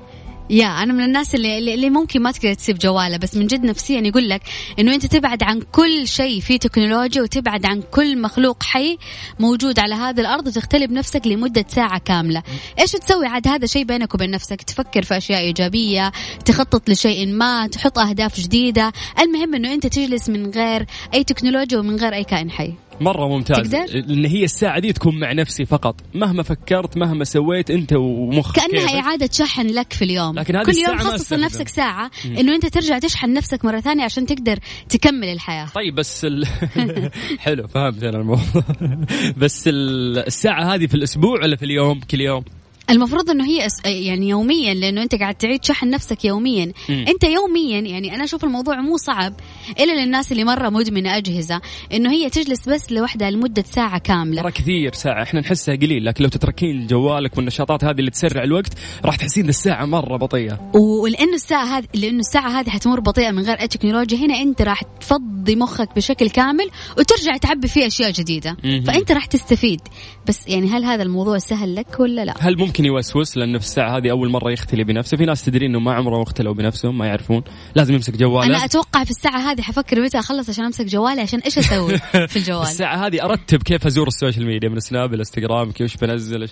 [0.49, 4.01] يا أنا من الناس اللي اللي ممكن ما تقدر تسيب جواله بس من جد نفسيا
[4.01, 4.41] يقول لك
[4.79, 8.97] إنه أنت تبعد عن كل شيء فيه تكنولوجيا وتبعد عن كل مخلوق حي
[9.39, 12.43] موجود على هذه الأرض وتختلي بنفسك لمدة ساعة كاملة.
[12.79, 14.61] إيش تسوي؟ عاد هذا شيء بينك وبين نفسك.
[14.61, 16.11] تفكر في أشياء إيجابية
[16.45, 18.91] تخطط لشيء ما تحط أهداف جديدة.
[19.19, 22.73] المهم إنه أنت تجلس من غير أي تكنولوجيا ومن غير أي كائن حي.
[23.01, 23.71] مرة ممتاز.
[23.71, 25.95] تقدر؟ ان هي الساعة دي تكون مع نفسي فقط.
[26.13, 28.93] مهما فكرت مهما سويت أنت ومخك كأنها كيفك.
[28.95, 30.35] اعاده شحن لك في اليوم.
[30.39, 31.33] لكن هذه كل يوم خصص.
[31.33, 35.67] لنفسك ساعة إنه أنت ترجع تشحن نفسك مرة ثانية عشان تقدر تكمل الحياة.
[35.75, 36.45] طيب بس ال...
[37.39, 38.63] حلو فهمت أنا الموضوع.
[39.37, 42.43] بس ال- الساعة هذه في الأسبوع ولا في اليوم؟ كل يوم؟
[42.89, 43.85] المفروض إنه هي أس...
[43.85, 46.73] يعني يوميا لأنه أنت قاعد تعيد شحن نفسك يوميا.
[46.89, 47.05] مم.
[47.07, 49.33] أنت يوميا يعني أنا أشوف الموضوع مو صعب
[49.79, 51.61] إلا للناس اللي مرة مدمنة أجهزة
[51.93, 54.41] إنه هي تجلس بس لوحدها لمدة ساعة كاملة.
[54.41, 58.73] ترى كثير ساعة إحنا نحسها قليل لكن لو تتركين جوالك والنشاطات هذه اللي تسرع الوقت
[59.05, 60.71] راح تحسين الساعة مرة بطيئة.
[60.75, 64.81] ولأنه الساعة هذه لأنه الساعة هذه حتمر بطيئة من غير أي تكنولوجيا هنا أنت راح
[64.99, 68.57] تفضي مخك بشكل كامل وترجع تعبي فيه أشياء جديدة.
[68.63, 68.83] مهم.
[68.83, 69.81] فأنت راح تستفيد.
[70.27, 73.97] بس يعني هل هذا الموضوع سهل لك ولا لا؟ هل ممكن يوسوس لأنه في الساعة
[73.97, 75.17] هذه أول مرة يختلي بنفسه.
[75.17, 77.43] في ناس تدري أنه ما عمرهم اختلوا بنفسهم ما يعرفون.
[77.75, 78.55] لازم يمسك جواله.
[78.55, 82.35] أنا أتوقع في الساعة هذه حفكر متى أخلص عشان أمسك جوالي عشان إيش أسوي في
[82.39, 86.51] الجوال؟ الساعة هذه أرتب كيف أزور ال social media من سناب الانستغرام كيف بنزل إيش.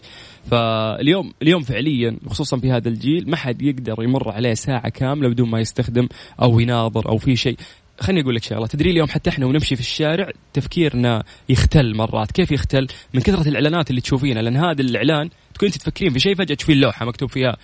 [0.51, 5.49] فاليوم اليوم فعليا خصوصا في هذا الجيل ما حد يقدر يمر عليه ساعة كاملة بدون
[5.49, 6.07] ما يستخدم
[6.41, 7.57] أو يناظر أو في شيء.
[7.99, 8.67] خليني أقول لك شغلة.
[8.67, 12.31] تدري اليوم حتى إحنا ونمشي في الشارع تفكيرنا يختل مرات.
[12.31, 16.35] كيف يختل؟ من كثرة الإعلانات اللي تشوفينها لأن هذا الإعلان تكون أنت تفكرين في شيء
[16.35, 17.57] فجأة تشوفين لوحة مكتوب فيها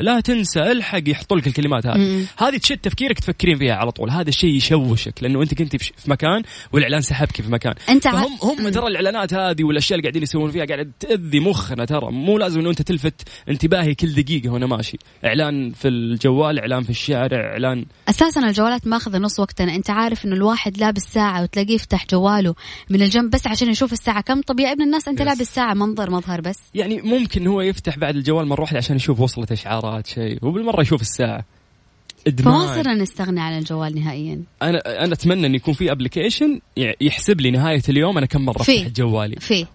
[0.00, 2.26] لا تنسى الحق يحطوا لك الكلمات هذه.
[2.38, 4.10] هذه تشد تفكيرك تفكرين فيها على طول.
[4.10, 7.74] هذا الشيء يشوشك لأنه أنت كنت في مكان والإعلان سحبك في مكان.
[7.88, 11.84] أنت ع- فهم هم ترى الإعلانات هذه والأشياء اللي قاعدين يسوون فيها قاعدة تأذي مخنا
[11.84, 12.10] ترى.
[12.12, 14.98] مو لازم إنه أنت تلفت انتباهي كل دقيقة وأنا ماشي.
[15.24, 19.74] إعلان في الجوال إعلان في الشارع إعلان أساسا الجوالات ماخذه نص وقتنا.
[19.74, 22.54] أنت عارف إنه الواحد لابس ساعة وتلاقيه يفتح جواله
[22.90, 24.40] من الجنب بس عشان يشوف الساعة كم.
[24.40, 25.22] طب يا ابن الناس أنت.
[25.22, 26.58] لابس ساعة منظر مظهر بس.
[26.74, 30.38] يعني ممكن هو يفتح بعد الجوال مرة واحدة عشان يشوف وصلت إشعارات شيء.
[30.42, 31.44] وبالمره يشوف الساعة.
[32.26, 32.54] إدمان.
[32.54, 34.42] فما صرنا نستغني عن الجوال نهائيا.
[34.62, 36.60] أنا أنا أتمنى إن يكون في application
[37.00, 38.62] يحسب لي نهاية اليوم أنا كم مرة.
[38.62, 39.36] فتحت جوالي.
[39.36, 39.66] في.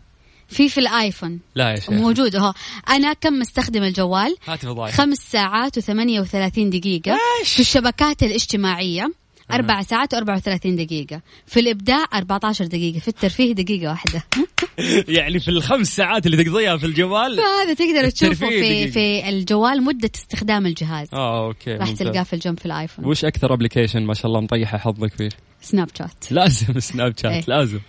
[0.48, 1.40] في في الآيفون.
[1.56, 1.90] لا يا شيخ.
[1.90, 2.54] موجود اهو
[2.90, 9.12] أنا كم مستخدم الجوال؟ هات فضايح خمس ساعات و38 دقيقة في الشبكات الاجتماعية.
[9.52, 11.22] أربع ساعات و34 دقيقة.
[11.46, 13.00] في الإبداع 14 دقيقة.
[13.00, 14.24] في الترفيه دقيقة واحدة.
[15.18, 18.92] يعني في الخمس ساعات اللي تقضيها في الجوال؟ فهذا تقدر تشوفه في دقيقة.
[18.92, 21.08] في الجوال مدة استخدام الجهاز.
[21.14, 21.92] آه okay راح.
[21.92, 23.06] تلقاه في الجنب في الآيفون.
[23.06, 25.30] وش أكثر application ما شاء الله مطيحه حظك فيه؟
[25.62, 27.44] سناب شات لازم سناب شات إيه.
[27.48, 27.80] لازم.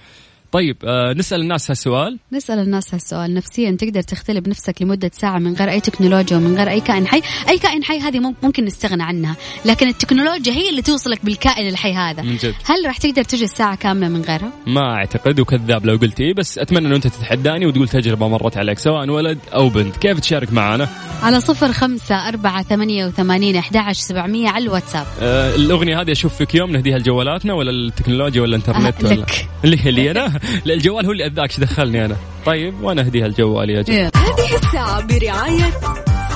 [0.53, 2.19] طيب آه نسأل الناس هالسؤال.
[2.33, 3.35] نسأل الناس هالسؤال.
[3.35, 7.23] نفسيا تقدر تختلي بنفسك لمدة ساعة من غير أي تكنولوجيا ومن غير أي كائن حي.
[7.49, 9.37] أي كائن حي هذه مم- ممكن نستغنى عنها.
[9.65, 12.23] لكن التكنولوجيا هي اللي توصلك بالكائن الحي هذا.
[12.23, 12.55] من جد.
[12.65, 16.59] هل راح تقدر تجلس ساعة كاملة من غيرها؟ ما أعتقد وكذاب لو قلت إيه بس
[16.59, 19.97] أتمنى إنه أنت تتحداني وتقول تجربة مرت عليك سواء ولد أو بنت.
[19.97, 20.89] كيف تشارك معنا؟
[21.23, 25.07] على صفر خمسة أربعة ثمانية وثمانين أحد عشر سبعمية على الواتساب.
[25.21, 29.49] آه الأغنية هذه أشوف فيك يوم نهديها لجوالاتنا ولا التكنولوجيا ولا الإنترنت آه، ولا؟ لك.
[29.65, 30.36] اللي اللي أنا لا
[30.67, 34.13] الجوال هو اللي أذاك إيش دخلني أنا؟ طيب وأنا اهديها لجوالي يا جماعة.
[34.17, 35.71] هذه الساعة برعاية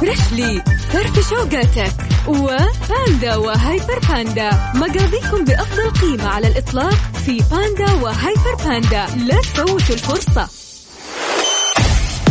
[0.00, 0.62] Freshly
[0.92, 1.92] فرف شوقاتك
[2.28, 4.50] وباندا وهيبر باندا.
[4.74, 9.06] مقاضيكم بأفضل قيمة على الإطلاق في باندا وهيبر باندا.
[9.26, 10.48] لا تفوتوا الفرصة.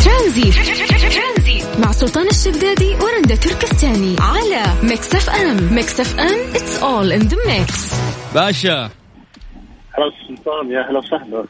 [0.05, 0.55] ترانزيت
[1.79, 5.73] مع سلطان الشدادي ورندا تركستاني على Mix FM.
[5.73, 7.93] Mix FM it's all in the mix.
[8.35, 8.89] باشا.
[10.27, 11.45] سلطان يا أهلا وسهلا.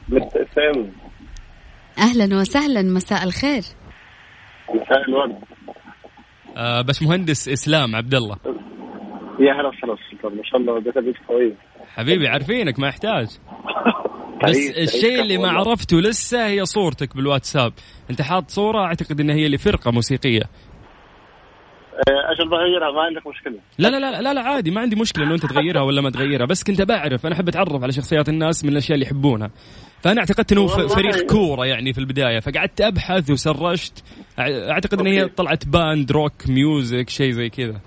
[1.98, 3.64] أهلا وسهلا مساء الخير.
[4.76, 5.36] مساء الورد.
[6.58, 8.36] آه بس مهندس إسلام عبد الله
[9.40, 11.54] يا هلا وسهلا سلطان ما شاء الله داتابيس قوي
[11.96, 13.28] حبيبي عارفينك ما يحتاج.
[14.44, 15.50] بس تعيش- تعيش الشيء اللي ما.
[15.52, 17.74] عرفته لسه هي صورتك بالواتساب.
[18.10, 20.44] أنت حاط صورة أعتقد انها هي لفرقة موسيقية.
[22.08, 25.34] أجل بغيرها ما عندك مشكلة لا لا لا لا, لا عادي ما عندي مشكلة إنه
[25.36, 28.72] أنت تغيرها ولا ما تغيرها بس كنت بعرف أنا أحب أتعرف على شخصيات الناس من
[28.72, 29.52] الأشياء اللي يحبونها
[30.02, 30.68] فأنا اعتقدت إنه.
[30.68, 34.04] فريق كورة يعني في البداية فقعدت أبحث وسرشت
[34.40, 35.26] أعتقد إن هي.
[35.26, 37.82] طلعت band rock music شيء زي كذا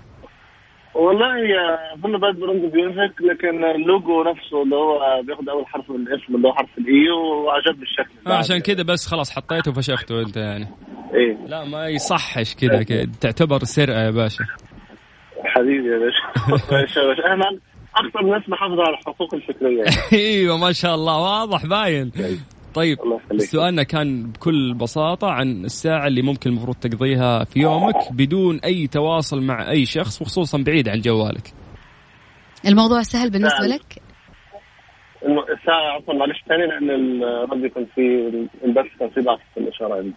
[0.95, 6.07] والله يا اظن باد band music لكن اللوجو نفسه اللي هو بياخذ أول حرف من
[6.07, 8.11] الاسم اللي هو حرف ال A وعجبني الشكل.
[8.27, 10.67] آه عشان كذا بس خلاص حطيته وفشخته أنت يعني.
[11.13, 11.37] إيه.
[11.47, 14.45] لا ما يصحش كذا كذا تعتبر سرقة يا باشا.
[15.45, 17.23] حبيبي يا باشا.
[17.31, 17.45] إحنا
[17.95, 19.83] أكثر ناس محافظه على الحقوق الفكرية.
[20.25, 21.17] إيوه ما شاء الله.
[21.21, 22.11] واضح باين.
[22.73, 22.97] طيب.
[23.37, 29.41] سؤالنا كان بكل بساطة عن الساعة اللي ممكن المفروض تقضيها في يومك بدون أي تواصل
[29.41, 31.53] مع أي شخص وخصوصا بعيد عن جوالك
[32.67, 33.65] الموضوع سهل بالنسبة.
[33.67, 34.01] لك
[35.59, 36.89] الساعة عفوا معلش ثاني لأن
[37.23, 38.01] الرد يكون في
[38.65, 40.13] البث كان في ضعف في الإشارة عندي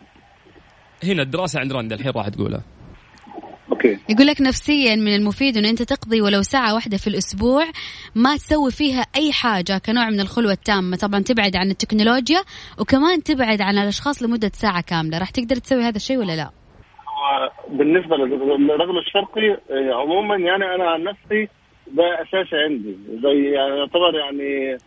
[1.05, 2.62] هنا الدراسة عند رندا الحين راح تقولها
[3.71, 3.99] أوكي.
[4.09, 7.65] يقول لك نفسيا من المفيد انه أنت تقضي ولو ساعة واحدة في الأسبوع
[8.15, 10.97] ما تسوي فيها أي حاجة كنوع من الخلوة التامة.
[10.97, 12.41] طبعا تبعد عن التكنولوجيا
[12.81, 15.19] وكمان تبعد عن الأشخاص لمدة ساعة كاملة.
[15.19, 16.51] راح تقدر تسوي هذا الشيء ولا لا؟
[17.69, 21.49] بالنسبة للرجل الشرقي آه، عموما يعني أنا عن نفسي
[21.87, 22.97] ده اساسي عندي.
[23.23, 24.79] زي يعني يعتبر يعني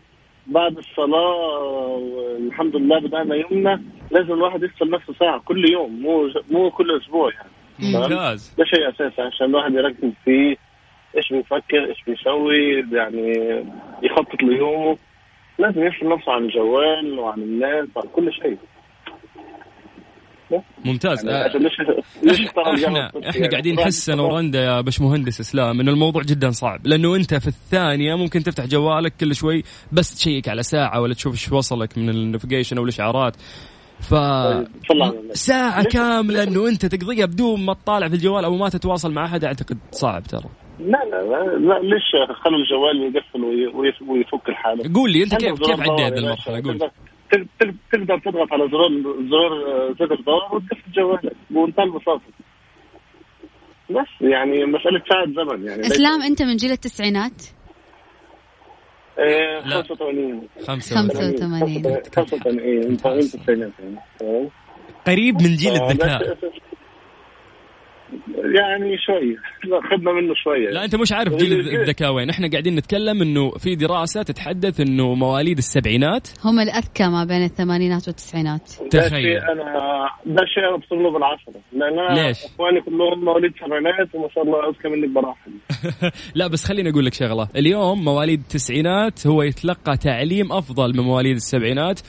[0.47, 1.97] بعد الصلاة
[2.37, 7.33] الحمد لله بدأنا يومنا لازم الواحد يفصل نفسه ساعة كل يوم مو مو كل أسبوع
[7.33, 8.53] يعني؟ ممتاز.
[8.57, 10.55] ده شيء أساسي عشان الواحد يركز فيه
[11.17, 13.33] إيش بيفكر إيش بيسوي يعني
[14.03, 14.97] يخطط ليومه.
[15.59, 18.57] لازم يفصل نفسه عن الجوال وعن الناس وعن كل شيء.
[20.85, 21.25] ممتاز.
[21.25, 21.81] يعني آه، ليش
[22.23, 26.87] ليش إحنا إحنا يعني؟ قاعدين نحس أنا ورندا يا باشمهندس إسلام إنه الموضوع جدا صعب
[26.87, 31.33] لأنه أنت في الثانية ممكن تفتح جوالك كل شوي بس تشيك على ساعة ولا تشوف
[31.33, 33.35] إيش وصلك من النافيجيشن أو الإشعارات.
[34.01, 34.67] ف طيب،.
[35.33, 39.43] ساعة كاملة إنه أنت تقضيها بدون ما تطالع في الجوال أو ما تتواصل مع أحد
[39.43, 40.49] أعتقد صعب ترى.
[40.79, 42.03] لا لا لا, لا ليش
[42.43, 46.61] خلوا الجوال يقفل وي- ويف- ويفك الحالة قول لي أنت كيف كيف عديت يا المرحلة.
[46.63, 46.79] قول
[47.91, 48.89] تقدر- تضغط على زرار
[49.29, 52.21] زرار زر الباور وتقفل جوالك بمنتهى البساطة
[53.89, 57.43] بس يعني مسألة ساعة زمن يعني أسلام أنت من جيل التسعينات.
[59.63, 61.19] 85 خمسة خمسة.
[61.19, 62.01] 85.
[62.15, 64.49] 85 إيه، انت انت التسعينات يعني تمام؟
[65.07, 66.37] قريب من جيل آه، الذكاء
[68.55, 70.69] يعني شوي لا خدنا منه شوية.
[70.69, 75.13] لا أنت مش عارف جيل الذكاء وين إحنا قاعدين نتكلم إنه في دراسة تتحدث إنه
[75.13, 76.27] مواليد السبعينات.
[76.45, 78.69] هم الأذكى ما بين الثمانينات والتسعينات.
[78.91, 79.37] تخيل.
[79.37, 81.53] أنا ده شيء أنا بصير له بالعشرة.
[81.73, 85.51] لأن أنا ليش؟ إخواني كلهم مواليد سبعينات وما شاء الله أذكى مني بمراحل
[86.39, 87.47] لا بس خليني أقول لك شغلة.
[87.55, 91.99] اليوم مواليد التسعينات هو يتلقى تعليم أفضل من مواليد السبعينات.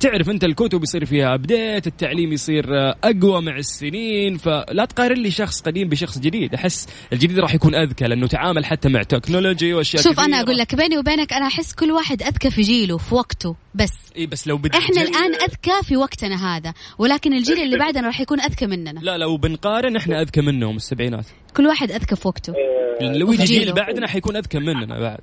[0.00, 2.64] تعرف أنت الكتب يصير فيها update التعليم يصير
[3.04, 6.54] أقوى مع السنين فلا تقارن لي شخص قديم بشخص جديد.
[6.54, 10.20] أحس الجديد راح يكون أذكى لأنه تعامل حتى مع technology وأشياء شوف.
[10.20, 13.92] أنا أقول لك بيني وبينك أنا أحس كل واحد أذكى في جيله في وقته بس.
[14.16, 18.20] إي بس لو بدي إحنا الآن أذكى في وقتنا هذا ولكن الجيل اللي بعدنا راح
[18.20, 19.00] يكون أذكى مننا.
[19.02, 21.26] لا لو بنقارن إحنا أذكى منهم السبعينات.
[21.56, 22.52] كل واحد أذكى في وقته.
[23.00, 23.44] لو يجي.
[23.44, 25.18] جيل بعدنا حيكون أذكى مننا بعد.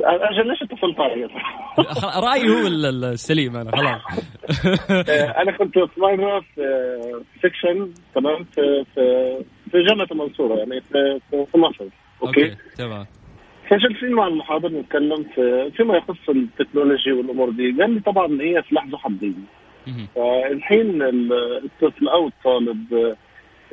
[0.00, 1.28] أجل ليش اتصلت علي؟
[2.28, 4.00] رأيي هو ال- ال- السليم أنا خلاص.
[5.08, 6.62] آه، أنا كنت في مره في
[7.42, 9.36] section تمام في في
[9.70, 11.84] في جامعه المنصورة يعني في في- في مصر
[12.22, 13.06] okay؟ تمام.
[13.70, 17.72] فجالسين مع المحاضر نتكلم في فيما يخص ال technology والأمور دي.
[17.82, 19.46] قال لي طبعا هي سلاح ذو حدين.
[20.16, 21.32] فالحين ال-
[21.64, 23.16] الطفل أو الطالب آه،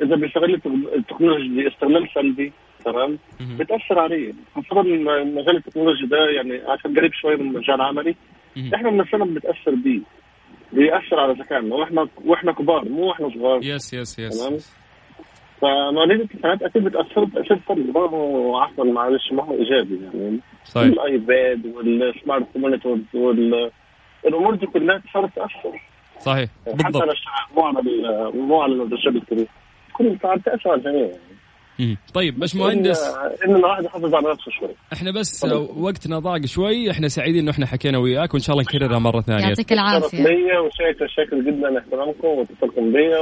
[0.04, 2.52] إذا بيستغل التك- التكنولوجي دي استغلال سلبي
[2.84, 3.18] تمام.
[3.40, 8.14] بتأثر عليه خاصة مجال التكنولوجي ده يعني عشان قريب شوية من مجال عملي.
[8.56, 8.74] مهم.
[8.74, 10.00] إحنا من نفسنا بنتأثر بيه.
[10.72, 11.74] بيأثر على ذكائنا.
[11.74, 13.60] وإحنا وإحنا كبار مو وإحنا صغار.
[13.62, 14.58] yes yes yes تمام؟
[15.60, 20.40] فمواليد التسعينات أكيد بتاثر تاثير سلبي هو عفوا معلش ما هو إيجابي يعني.
[20.64, 20.86] صحيح.
[20.86, 23.70] ال iPad وال smart monitors وال
[24.26, 25.80] الأمور دي كلها صارت تأثر.
[26.18, 26.48] صحيح.
[26.66, 27.02] حتى بالضبط.
[27.02, 27.82] على الشعب مو على
[28.34, 29.46] مو على الشعب الكبير
[29.92, 31.00] كل صار تأثر على الجميع.
[31.00, 31.18] يعني.
[31.80, 31.96] مم.
[32.14, 34.68] طيب باش مهندس إن- ان الواحد يحافظ على نفسه شوي.
[34.92, 35.44] إحنا بس
[35.76, 39.42] وقتنا ضاق شوي إحنا سعيدين إنه إحنا حكينا وياك وإن شاء الله نكررها مرة ثانية.
[39.44, 43.18] يعطيك شرف العافيه ليا وشاكر شاكر جدا احترامكم واتصالكم بيا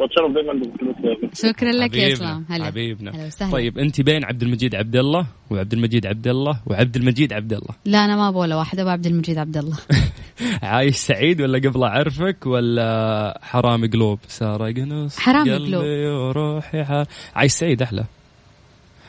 [0.00, 2.44] وأتشرف دائما بكلمتكم شكرا لك يا إسلام.
[2.50, 2.64] هلا.
[2.64, 3.10] حبيبنا.
[3.10, 3.52] هلا وسهلا.
[3.52, 7.74] طيب أنت بين عبد المجيد عبد الله وعبد المجيد عبد الله وعبد المجيد عبد الله.
[7.84, 9.78] لا أنا ما أبغى ولا واحد ابو عبد المجيد عبد الله.
[10.62, 15.84] عايش سعيد ولا قبل أعرفك ولا حرامي قلوب؟ سارق نص قلبي قلوب.
[15.84, 17.04] وروحي.
[17.34, 17.81] عايش سعيد.
[17.82, 18.04] أحلى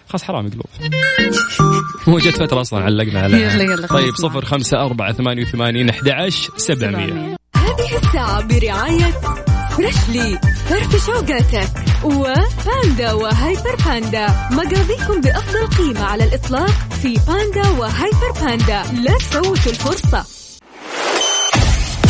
[0.10, 0.66] خلاص حرامي قلوب
[2.08, 4.16] مو جت فترة أصلا علقنا عليها يلا يلا خلاص طيب.
[4.16, 7.36] صفر خمسة أربعة ثمانية وثمانين أحد عشر سبعمية.
[7.56, 9.12] هذه الساعة برعاية
[9.78, 11.70] فريشلي فرفش أوقاتك
[12.04, 20.26] وباندا وهايبر باندا مقاضيكم بأفضل قيمة على الإطلاق في باندا وهايبر باندا لا تفوتوا الفرصة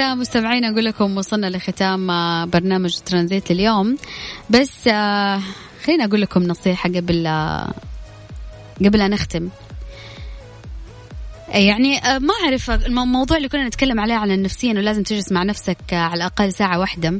[0.00, 3.96] كذا مستمعين أقول لكم وصلنا لختام آه، برنامج ترانزيت لليوم
[4.50, 5.40] بس آه،
[5.84, 7.74] خليني أقول لكم نصيحة قبل آه،
[8.84, 9.48] قبل أن نختم
[11.48, 15.42] يعني آه، ما الم- الموضوع اللي كنا نتكلم عليه على النفسية إنه لازم تجلس مع
[15.42, 17.18] نفسك على الأقل ساعة واحدة.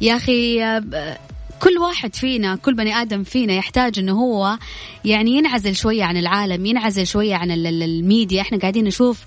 [0.00, 1.16] يا ب-
[1.60, 4.58] كل واحد فينا كل بني آدم فينا يحتاج إنه هو
[5.04, 8.40] يعني ينعزل شوية عن العالم ينعزل شوية عن ال- ال- الميديا.
[8.40, 9.24] إحنا قاعدين نشوف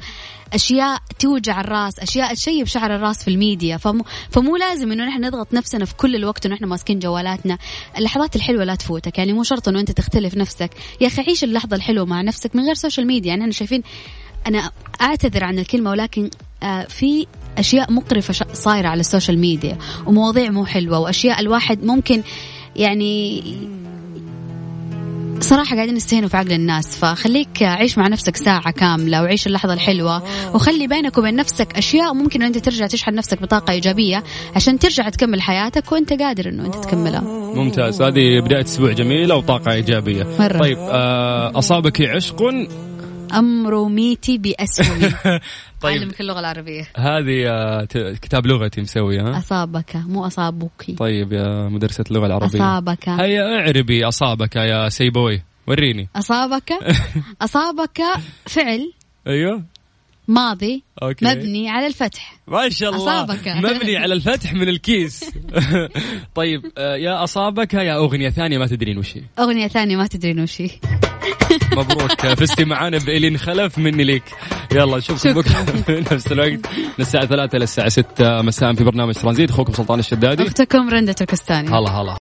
[0.54, 3.78] أشياء توجع الرأس أشياء تشيب شعر الرأس في الميديا.
[3.78, 7.58] فمو, فمو لازم إنه نحن نضغط نفسنا في كل الوقت ونحن ماسكين جوالاتنا.
[7.98, 10.70] اللحظات الحلوة لا تفوتك يعني مو شرط إنه أنت تختلف نفسك.
[11.02, 13.84] يا أخي عيش اللحظة الحلوة مع نفسك من غير social media يعني إحنا شايفين
[14.48, 16.30] أنا أعتذر عن الكلمة ولكن
[16.64, 17.28] آه في
[17.58, 22.24] أشياء مقرفة صايرة على ال social media ومواضيع مو حلوة وأشياء الواحد ممكن
[22.76, 23.44] يعني
[25.40, 30.24] صراحة قاعدين يستهينوا في عقل الناس فخليك عيش مع نفسك ساعة كاملة وعيش اللحظة الحلوة
[30.56, 34.24] وخلي بينك وبين نفسك أشياء ممكن أنت ترجع تشحن نفسك بطاقة إيجابية
[34.56, 37.22] عشان ترجع تكمل حياتك وأنت قادر أنه أنت تكملها.
[37.56, 38.02] ممتاز.
[38.02, 40.28] هذه بداية أسبوع جميلة وطاقة إيجابية.
[40.40, 40.60] مرة.
[40.60, 42.42] طيب آه أصابك عشق؟
[43.34, 45.14] أمر ميتي بأسهمي
[45.86, 46.02] طيب.
[46.02, 46.88] علمك اللغة العربية.
[46.98, 47.86] هذه آه
[48.22, 50.96] كتاب لغتي مسوي ها؟ أصابك مو أصابك.
[50.98, 52.48] طيب يا مدرسة اللغة العربية.
[52.48, 53.10] أصابك.
[53.10, 56.10] هيا اعربي أصابك يا سيبوي وريني.
[56.16, 56.72] أصابك؟
[57.46, 58.02] أصابك
[58.46, 58.94] فعل.
[59.28, 59.64] أيوه.
[60.28, 61.26] ماضي أوكي.
[61.26, 62.36] مبني على الفتح.
[62.48, 63.24] ما شاء الله.
[63.24, 63.48] أصابك.
[63.66, 65.32] مبني على الفتح من الكيس.
[66.36, 69.24] طيب آه، يا أصابك يا أغنية ثانية ما تدرين وش هي.
[69.40, 70.70] أغنية ثانية ما تدرين وش هي.
[71.78, 72.28] مبروك.
[72.28, 74.24] فزتي معانا بإلين خلف مني ليك.
[74.72, 75.66] يلا نشوفكم بكرة
[76.14, 76.50] نفس الوقت.
[76.76, 80.48] من الساعة 3 إلى الساعة 6 مساء في برنامج ترانزيت أخوكم سلطان الشدادي.
[80.48, 81.68] أختكم رندة تركستاني.
[81.70, 82.14] هلا هلا.